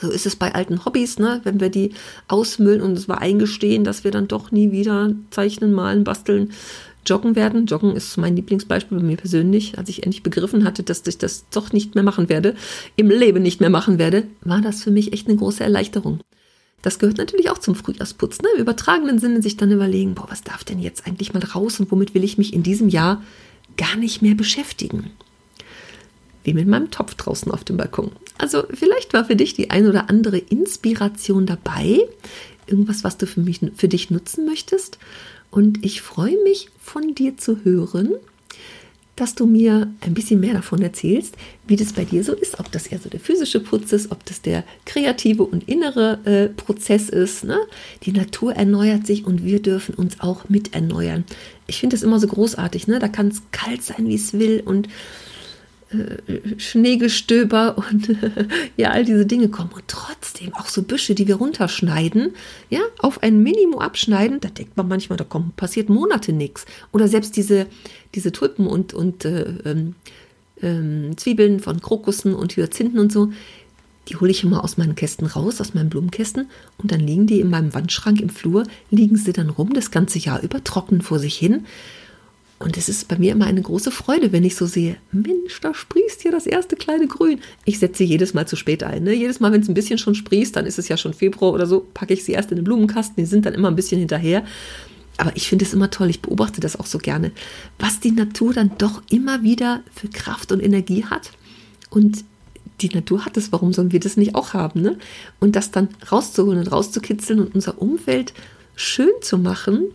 So 0.00 0.10
ist 0.10 0.26
es 0.26 0.36
bei 0.36 0.54
alten 0.54 0.84
Hobbys, 0.84 1.18
ne? 1.18 1.40
wenn 1.44 1.60
wir 1.60 1.68
die 1.68 1.92
ausmüllen 2.28 2.80
und 2.80 2.92
es 2.92 3.08
war 3.08 3.20
eingestehen, 3.20 3.84
dass 3.84 4.04
wir 4.04 4.10
dann 4.10 4.26
doch 4.26 4.50
nie 4.50 4.72
wieder 4.72 5.12
zeichnen, 5.30 5.72
malen, 5.72 6.04
basteln, 6.04 6.52
Joggen 7.06 7.34
werden. 7.34 7.66
Joggen 7.66 7.96
ist 7.96 8.16
mein 8.16 8.36
Lieblingsbeispiel 8.36 8.98
bei 8.98 9.04
mir 9.04 9.16
persönlich. 9.16 9.78
Als 9.78 9.88
ich 9.88 10.04
endlich 10.04 10.22
begriffen 10.22 10.64
hatte, 10.64 10.82
dass 10.82 11.06
ich 11.06 11.18
das 11.18 11.48
doch 11.50 11.72
nicht 11.72 11.94
mehr 11.94 12.04
machen 12.04 12.28
werde, 12.28 12.54
im 12.96 13.10
Leben 13.10 13.42
nicht 13.42 13.60
mehr 13.60 13.70
machen 13.70 13.98
werde, 13.98 14.24
war 14.42 14.60
das 14.60 14.82
für 14.82 14.90
mich 14.90 15.12
echt 15.12 15.28
eine 15.28 15.36
große 15.36 15.64
Erleichterung. 15.64 16.20
Das 16.80 16.98
gehört 16.98 17.18
natürlich 17.18 17.50
auch 17.50 17.58
zum 17.58 17.74
Frühjahrsputz. 17.74 18.40
Ne? 18.42 18.48
Im 18.54 18.62
übertragenen 18.62 19.18
Sinne 19.18 19.42
sich 19.42 19.56
dann 19.56 19.70
überlegen, 19.70 20.14
boah, 20.14 20.26
was 20.28 20.42
darf 20.42 20.64
denn 20.64 20.80
jetzt 20.80 21.06
eigentlich 21.06 21.32
mal 21.32 21.42
raus 21.42 21.78
und 21.80 21.90
womit 21.90 22.14
will 22.14 22.24
ich 22.24 22.38
mich 22.38 22.52
in 22.52 22.62
diesem 22.62 22.88
Jahr 22.88 23.22
gar 23.76 23.96
nicht 23.96 24.22
mehr 24.22 24.34
beschäftigen? 24.34 25.10
Wie 26.44 26.54
mit 26.54 26.66
meinem 26.66 26.90
Topf 26.90 27.14
draußen 27.14 27.52
auf 27.52 27.62
dem 27.62 27.76
Balkon. 27.76 28.10
Also 28.38 28.64
vielleicht 28.72 29.12
war 29.12 29.24
für 29.24 29.36
dich 29.36 29.54
die 29.54 29.70
ein 29.70 29.86
oder 29.86 30.10
andere 30.10 30.38
Inspiration 30.38 31.46
dabei. 31.46 32.00
Irgendwas, 32.66 33.04
was 33.04 33.16
du 33.16 33.26
für, 33.26 33.40
mich, 33.40 33.60
für 33.76 33.88
dich 33.88 34.10
nutzen 34.10 34.46
möchtest. 34.46 34.98
Und 35.50 35.84
ich 35.84 36.02
freue 36.02 36.42
mich, 36.42 36.68
von 36.80 37.14
dir 37.14 37.36
zu 37.36 37.64
hören 37.64 38.14
dass 39.16 39.34
du 39.34 39.46
mir 39.46 39.92
ein 40.00 40.14
bisschen 40.14 40.40
mehr 40.40 40.54
davon 40.54 40.80
erzählst, 40.80 41.36
wie 41.66 41.76
das 41.76 41.92
bei 41.92 42.04
dir 42.04 42.24
so 42.24 42.32
ist, 42.32 42.58
ob 42.58 42.72
das 42.72 42.86
eher 42.86 42.98
so 42.98 43.10
der 43.10 43.20
physische 43.20 43.60
Putz 43.60 43.92
ist, 43.92 44.10
ob 44.10 44.24
das 44.24 44.40
der 44.40 44.64
kreative 44.86 45.42
und 45.42 45.68
innere 45.68 46.18
äh, 46.24 46.48
Prozess 46.48 47.08
ist. 47.10 47.44
Ne? 47.44 47.58
Die 48.04 48.12
Natur 48.12 48.54
erneuert 48.54 49.06
sich 49.06 49.26
und 49.26 49.44
wir 49.44 49.60
dürfen 49.60 49.94
uns 49.94 50.20
auch 50.20 50.48
mit 50.48 50.74
erneuern. 50.74 51.24
Ich 51.66 51.78
finde 51.80 51.94
das 51.94 52.02
immer 52.02 52.18
so 52.18 52.26
großartig. 52.26 52.88
Ne? 52.88 52.98
Da 52.98 53.08
kann 53.08 53.28
es 53.28 53.42
kalt 53.52 53.82
sein, 53.82 54.08
wie 54.08 54.14
es 54.14 54.32
will 54.32 54.62
und 54.64 54.88
äh, 55.92 56.58
Schneegestöber 56.58 57.76
und 57.78 58.16
ja, 58.76 58.90
all 58.90 59.04
diese 59.04 59.26
Dinge 59.26 59.48
kommen. 59.48 59.70
Und 59.74 59.84
trotzdem 59.88 60.54
auch 60.54 60.66
so 60.66 60.82
Büsche, 60.82 61.14
die 61.14 61.28
wir 61.28 61.36
runterschneiden, 61.36 62.34
ja, 62.70 62.80
auf 62.98 63.22
ein 63.22 63.42
Minimum 63.42 63.78
abschneiden, 63.78 64.40
da 64.40 64.48
denkt 64.48 64.76
man 64.76 64.88
manchmal, 64.88 65.16
da 65.16 65.24
kommt, 65.24 65.56
passiert 65.56 65.88
Monate 65.88 66.32
nichts. 66.32 66.66
Oder 66.92 67.08
selbst 67.08 67.36
diese, 67.36 67.66
diese 68.14 68.32
Tulpen 68.32 68.66
und, 68.66 68.94
und 68.94 69.24
äh, 69.24 69.54
ähm, 69.64 69.94
ähm, 70.62 71.16
Zwiebeln 71.16 71.60
von 71.60 71.80
Krokussen 71.80 72.34
und 72.34 72.56
Hyazinthen 72.56 72.98
und 72.98 73.12
so, 73.12 73.30
die 74.08 74.16
hole 74.16 74.30
ich 74.30 74.42
immer 74.42 74.64
aus 74.64 74.78
meinen 74.78 74.94
Kästen 74.94 75.26
raus, 75.26 75.60
aus 75.60 75.74
meinen 75.74 75.90
Blumenkästen 75.90 76.48
und 76.78 76.90
dann 76.90 77.00
liegen 77.00 77.26
die 77.26 77.40
in 77.40 77.50
meinem 77.50 77.72
Wandschrank 77.72 78.20
im 78.20 78.30
Flur, 78.30 78.64
liegen 78.90 79.16
sie 79.16 79.32
dann 79.32 79.50
rum, 79.50 79.72
das 79.74 79.90
ganze 79.90 80.18
Jahr 80.18 80.42
über, 80.42 80.62
trocknen 80.64 81.02
vor 81.02 81.18
sich 81.18 81.36
hin. 81.36 81.66
Und 82.62 82.76
es 82.76 82.88
ist 82.88 83.08
bei 83.08 83.18
mir 83.18 83.32
immer 83.32 83.46
eine 83.46 83.60
große 83.60 83.90
Freude, 83.90 84.30
wenn 84.30 84.44
ich 84.44 84.54
so 84.54 84.66
sehe, 84.66 84.96
Mensch, 85.10 85.60
da 85.60 85.74
sprießt 85.74 86.22
hier 86.22 86.30
das 86.30 86.46
erste 86.46 86.76
kleine 86.76 87.08
Grün. 87.08 87.40
Ich 87.64 87.80
setze 87.80 88.04
jedes 88.04 88.34
Mal 88.34 88.46
zu 88.46 88.54
spät 88.54 88.84
ein. 88.84 89.02
Ne? 89.02 89.14
Jedes 89.14 89.40
Mal, 89.40 89.50
wenn 89.50 89.62
es 89.62 89.68
ein 89.68 89.74
bisschen 89.74 89.98
schon 89.98 90.14
sprießt, 90.14 90.54
dann 90.54 90.64
ist 90.64 90.78
es 90.78 90.86
ja 90.86 90.96
schon 90.96 91.12
Februar 91.12 91.52
oder 91.52 91.66
so, 91.66 91.86
packe 91.92 92.14
ich 92.14 92.24
sie 92.24 92.32
erst 92.32 92.52
in 92.52 92.56
den 92.56 92.64
Blumenkasten. 92.64 93.16
Die 93.16 93.28
sind 93.28 93.46
dann 93.46 93.54
immer 93.54 93.68
ein 93.68 93.74
bisschen 93.74 93.98
hinterher. 93.98 94.44
Aber 95.16 95.32
ich 95.34 95.48
finde 95.48 95.64
es 95.64 95.74
immer 95.74 95.90
toll, 95.90 96.08
ich 96.08 96.22
beobachte 96.22 96.60
das 96.60 96.78
auch 96.78 96.86
so 96.86 96.98
gerne, 96.98 97.32
was 97.78 98.00
die 98.00 98.12
Natur 98.12 98.54
dann 98.54 98.70
doch 98.78 99.02
immer 99.10 99.42
wieder 99.42 99.82
für 99.92 100.08
Kraft 100.08 100.52
und 100.52 100.62
Energie 100.62 101.04
hat. 101.04 101.32
Und 101.90 102.24
die 102.80 102.88
Natur 102.88 103.24
hat 103.24 103.36
es, 103.36 103.50
warum 103.50 103.72
sollen 103.72 103.92
wir 103.92 104.00
das 104.00 104.16
nicht 104.16 104.36
auch 104.36 104.54
haben? 104.54 104.82
Ne? 104.82 104.98
Und 105.40 105.56
das 105.56 105.72
dann 105.72 105.88
rauszuholen 106.10 106.60
und 106.60 106.68
rauszukitzeln 106.68 107.40
und 107.40 107.54
unser 107.54 107.82
Umfeld 107.82 108.32
schön 108.76 109.10
zu 109.20 109.36
machen, 109.36 109.86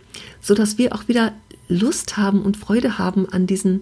sodass 0.42 0.78
wir 0.78 0.94
auch 0.94 1.08
wieder 1.08 1.34
Lust 1.68 2.18
haben 2.18 2.42
und 2.42 2.58
Freude 2.58 2.98
haben 2.98 3.28
an 3.30 3.48
diesen 3.48 3.82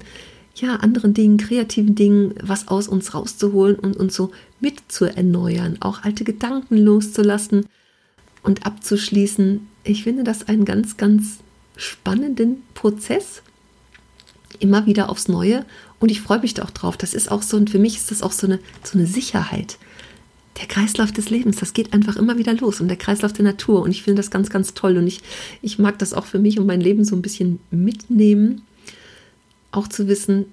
ja, 0.56 0.77
anderen 0.77 1.13
Dingen, 1.13 1.38
kreativen 1.38 1.96
Dingen, 1.96 2.34
was 2.42 2.68
aus 2.68 2.88
uns 2.88 3.13
rauszuholen 3.13 3.75
und 3.75 3.98
uns 3.98 4.15
so 4.15 4.32
mit 4.60 4.82
zu 4.88 5.06
erneuern, 5.06 5.77
auch 5.82 6.04
alte 6.04 6.24
Gedanken 6.24 6.77
loszulassen 6.77 7.65
und 8.42 8.65
abzuschließen. 8.65 9.68
Ich 9.84 10.04
finde 10.04 10.24
das 10.24 10.48
einen 10.48 10.65
ganz, 10.65 10.98
ganz 10.98 11.39
spannenden 11.75 12.63
Prozess, 12.74 13.42
immer 14.60 14.86
wieder 14.86 15.10
aufs 15.10 15.27
Neue 15.27 15.65
und 16.00 16.10
ich 16.10 16.22
freue 16.22 16.39
mich 16.39 16.54
da 16.54 16.63
auch 16.63 16.72
drauf. 16.72 16.96
Das 16.96 17.13
ist 17.13 17.30
auch 17.30 17.42
so, 17.42 17.58
und 17.58 17.70
für 17.70 17.80
mich 17.80 17.98
ist 17.98 18.12
das 18.12 18.22
auch 18.22 18.32
so 18.32 18.48
eine, 18.48 18.60
so 18.84 18.98
eine 18.98 19.08
Sicherheit 19.08 19.77
der 20.60 20.68
Kreislauf 20.68 21.12
des 21.12 21.30
Lebens, 21.30 21.58
das 21.58 21.74
geht 21.74 21.94
einfach 21.94 22.16
immer 22.16 22.38
wieder 22.38 22.54
los 22.54 22.80
und 22.80 22.88
der 22.88 22.98
Kreislauf 22.98 23.34
der 23.34 23.44
Natur. 23.46 23.82
Und 23.82 23.92
ich 23.92 24.04
finde 24.04 24.22
das 24.22 24.32
ganz, 24.32 24.50
ganz 24.50 24.74
toll. 24.74 24.98
Und 24.98 25.08
ich, 25.08 25.22
ich 25.62 25.80
mag 25.80 26.00
das 26.00 26.14
auch 26.14 26.26
für 26.26 26.40
mich 26.40 26.60
und 26.60 26.66
mein 26.66 26.82
Leben 26.82 27.04
so 27.04 27.16
ein 27.16 27.22
bisschen 27.22 27.60
mitnehmen. 27.72 28.62
Auch 29.72 29.90
zu 29.90 30.08
wissen, 30.08 30.46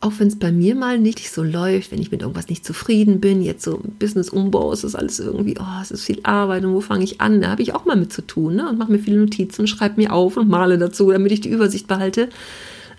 auch 0.00 0.12
wenn 0.18 0.28
es 0.28 0.38
bei 0.38 0.52
mir 0.52 0.74
mal 0.74 0.98
nicht 0.98 1.32
so 1.32 1.42
läuft, 1.42 1.90
wenn 1.90 2.00
ich 2.00 2.10
mit 2.10 2.20
irgendwas 2.20 2.48
nicht 2.48 2.64
zufrieden 2.64 3.20
bin, 3.20 3.42
jetzt 3.42 3.64
so 3.64 3.80
Business-Umbau, 3.98 4.72
ist 4.72 4.84
das 4.84 4.94
alles 4.94 5.18
irgendwie, 5.18 5.56
oh, 5.58 5.80
es 5.82 5.90
ist 5.90 6.04
viel 6.04 6.20
Arbeit 6.22 6.64
und 6.64 6.74
wo 6.74 6.80
fange 6.80 7.04
ich 7.04 7.20
an? 7.20 7.40
Da 7.40 7.48
habe 7.48 7.62
ich 7.62 7.74
auch 7.74 7.86
mal 7.86 7.96
mit 7.96 8.12
zu 8.12 8.22
tun 8.22 8.56
ne? 8.56 8.68
und 8.68 8.78
mache 8.78 8.92
mir 8.92 8.98
viele 8.98 9.18
Notizen 9.18 9.66
schreibe 9.66 10.00
mir 10.00 10.12
auf 10.12 10.36
und 10.36 10.48
male 10.48 10.78
dazu, 10.78 11.10
damit 11.10 11.32
ich 11.32 11.40
die 11.40 11.48
Übersicht 11.48 11.86
behalte. 11.86 12.28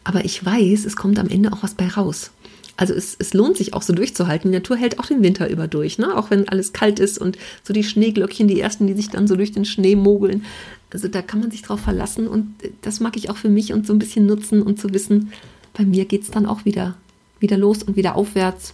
Aber 0.03 0.25
ich 0.25 0.43
weiß, 0.45 0.85
es 0.85 0.95
kommt 0.95 1.19
am 1.19 1.27
Ende 1.27 1.53
auch 1.53 1.63
was 1.63 1.75
bei 1.75 1.87
raus. 1.87 2.31
Also 2.77 2.93
es, 2.93 3.15
es 3.17 3.33
lohnt 3.33 3.57
sich 3.57 3.73
auch 3.73 3.81
so 3.81 3.91
durchzuhalten. 3.91 4.51
Die 4.51 4.57
Natur 4.57 4.77
hält 4.77 4.99
auch 4.99 5.07
den 5.07 5.23
Winter 5.23 5.49
über 5.49 5.67
durch, 5.67 5.97
ne? 5.97 6.15
auch 6.15 6.29
wenn 6.29 6.47
alles 6.47 6.73
kalt 6.73 6.99
ist 6.99 7.17
und 7.17 7.37
so 7.63 7.73
die 7.73 7.83
Schneeglöckchen, 7.83 8.47
die 8.47 8.61
ersten, 8.61 8.85
die 8.85 8.93
sich 8.93 9.09
dann 9.09 9.27
so 9.27 9.35
durch 9.35 9.51
den 9.51 9.65
Schnee 9.65 9.95
mogeln. 9.95 10.45
Also 10.93 11.07
da 11.07 11.21
kann 11.21 11.39
man 11.39 11.51
sich 11.51 11.63
drauf 11.63 11.81
verlassen 11.81 12.27
und 12.27 12.55
das 12.81 12.99
mag 12.99 13.17
ich 13.17 13.29
auch 13.29 13.37
für 13.37 13.49
mich 13.49 13.73
und 13.73 13.85
so 13.85 13.93
ein 13.93 13.99
bisschen 13.99 14.25
nutzen 14.25 14.61
und 14.61 14.79
zu 14.79 14.93
wissen, 14.93 15.33
bei 15.73 15.83
mir 15.85 16.05
geht 16.05 16.21
es 16.23 16.31
dann 16.31 16.45
auch 16.45 16.65
wieder, 16.65 16.95
wieder 17.39 17.57
los 17.57 17.83
und 17.83 17.97
wieder 17.97 18.15
aufwärts. 18.15 18.73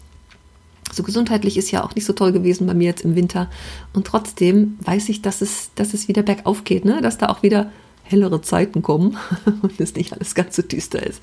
So 0.92 1.02
gesundheitlich 1.02 1.58
ist 1.58 1.72
ja 1.72 1.84
auch 1.84 1.96
nicht 1.96 2.06
so 2.06 2.14
toll 2.14 2.34
gewesen 2.34 2.68
bei 2.68 2.74
mir 2.74 2.86
jetzt 2.86 3.04
im 3.04 3.16
Winter. 3.16 3.50
Und 3.94 4.06
trotzdem 4.06 4.78
weiß 4.82 5.10
ich, 5.10 5.22
dass 5.22 5.42
es, 5.42 5.72
dass 5.76 5.94
es 5.94 6.08
wieder 6.08 6.24
bergauf 6.24 6.66
geht, 6.66 6.86
ne? 6.86 7.02
dass 7.02 7.18
da 7.18 7.30
auch 7.30 7.42
wieder 7.42 7.72
hellere 8.04 8.42
Zeiten 8.42 8.82
kommen 8.82 9.18
und 9.62 9.80
es 9.80 9.96
nicht 9.96 10.14
alles 10.14 10.36
ganz 10.36 10.56
so 10.56 10.62
düster 10.62 11.06
ist. 11.06 11.22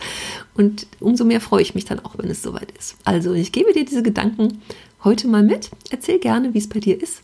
Und 0.54 0.86
umso 0.98 1.24
mehr 1.24 1.40
freue 1.40 1.62
ich 1.62 1.74
mich 1.74 1.84
dann 1.84 2.00
auch, 2.00 2.18
wenn 2.18 2.30
es 2.30 2.42
soweit 2.42 2.72
ist. 2.72 2.96
Also 3.04 3.32
ich 3.32 3.52
gebe 3.52 3.72
dir 3.72 3.84
diese 3.84 4.02
Gedanken 4.02 4.60
heute 5.04 5.28
mal 5.28 5.42
mit. 5.42 5.70
Erzähl 5.90 6.18
gerne, 6.18 6.54
wie 6.54 6.58
es 6.58 6.68
bei 6.68 6.80
dir 6.80 7.00
ist. 7.00 7.22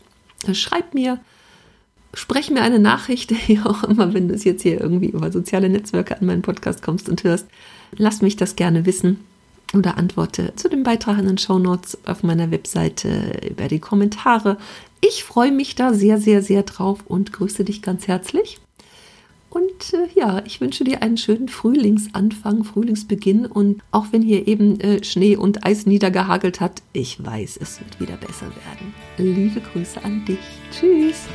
Schreib 0.53 0.93
mir, 0.93 1.19
sprech 2.13 2.49
mir 2.49 2.61
eine 2.61 2.79
Nachricht, 2.79 3.31
wie 3.47 3.59
auch 3.59 3.83
immer, 3.83 4.13
wenn 4.13 4.27
du 4.27 4.35
es 4.35 4.43
jetzt 4.43 4.61
hier 4.61 4.79
irgendwie 4.79 5.09
über 5.09 5.31
soziale 5.31 5.69
Netzwerke 5.69 6.19
an 6.19 6.25
meinen 6.25 6.41
Podcast 6.41 6.81
kommst 6.81 7.09
und 7.09 7.23
hörst. 7.23 7.47
Lass 7.95 8.21
mich 8.21 8.35
das 8.35 8.55
gerne 8.55 8.85
wissen 8.85 9.19
oder 9.73 9.97
antworte 9.97 10.53
zu 10.55 10.69
dem 10.69 10.83
Beitrag 10.83 11.19
in 11.19 11.25
den 11.25 11.37
Show 11.37 11.59
Notes 11.59 11.97
auf 12.05 12.23
meiner 12.23 12.51
Webseite 12.51 13.41
über 13.49 13.67
die 13.67 13.79
Kommentare. 13.79 14.57
Ich 15.01 15.23
freue 15.23 15.51
mich 15.51 15.75
da 15.75 15.93
sehr, 15.93 16.19
sehr, 16.19 16.41
sehr 16.41 16.63
drauf 16.63 16.99
und 17.05 17.33
grüße 17.33 17.63
dich 17.63 17.81
ganz 17.81 18.07
herzlich. 18.07 18.59
Und 19.49 19.93
äh, 19.93 20.07
ja, 20.13 20.41
ich 20.45 20.59
wünsche 20.61 20.83
dir 20.83 21.01
einen 21.01 21.17
schönen 21.17 21.47
Frühlingsanfang, 21.47 22.63
Frühlingsbeginn. 22.63 23.45
Und 23.45 23.81
auch 23.91 24.07
wenn 24.11 24.21
hier 24.21 24.47
eben 24.47 24.79
äh, 24.79 25.03
Schnee 25.03 25.35
und 25.35 25.65
Eis 25.65 25.85
niedergehagelt 25.85 26.59
hat, 26.59 26.81
ich 26.93 27.23
weiß, 27.23 27.57
es 27.61 27.79
wird 27.79 27.99
wieder 27.99 28.17
besser 28.17 28.47
werden. 28.47 28.93
Liebe 29.17 29.61
Grüße 29.61 30.03
an 30.03 30.25
dich. 30.25 30.39
Tschüss. 30.71 31.27